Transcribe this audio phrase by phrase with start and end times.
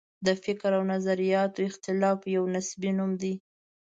[0.25, 3.33] د فکر او نظریاتو اختلاف یو نصبي نوم دی.